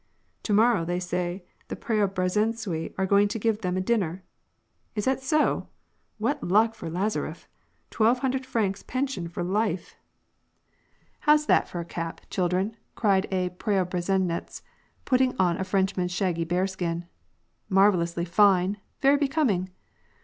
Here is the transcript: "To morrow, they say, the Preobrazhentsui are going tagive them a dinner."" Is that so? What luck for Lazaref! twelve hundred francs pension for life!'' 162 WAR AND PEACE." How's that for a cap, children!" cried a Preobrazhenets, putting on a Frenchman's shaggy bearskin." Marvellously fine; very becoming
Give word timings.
"To 0.49 0.53
morrow, 0.53 0.83
they 0.83 0.99
say, 0.99 1.45
the 1.67 1.75
Preobrazhentsui 1.75 2.95
are 2.97 3.05
going 3.05 3.27
tagive 3.27 3.61
them 3.61 3.77
a 3.77 3.81
dinner."" 3.81 4.23
Is 4.95 5.05
that 5.05 5.21
so? 5.21 5.67
What 6.17 6.43
luck 6.43 6.73
for 6.73 6.89
Lazaref! 6.89 7.45
twelve 7.91 8.17
hundred 8.25 8.43
francs 8.43 8.81
pension 8.81 9.27
for 9.27 9.43
life!'' 9.43 9.95
162 11.25 11.27
WAR 11.27 11.33
AND 11.33 11.39
PEACE." 11.39 11.43
How's 11.45 11.45
that 11.45 11.69
for 11.69 11.79
a 11.81 11.85
cap, 12.17 12.21
children!" 12.31 12.77
cried 12.95 13.27
a 13.31 13.49
Preobrazhenets, 13.51 14.63
putting 15.05 15.35
on 15.37 15.57
a 15.57 15.63
Frenchman's 15.63 16.11
shaggy 16.11 16.45
bearskin." 16.45 17.05
Marvellously 17.69 18.25
fine; 18.25 18.77
very 19.01 19.17
becoming 19.17 19.69